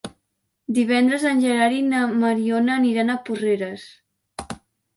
[0.77, 3.87] Divendres en Gerard i na Mariona aniran a Porreres.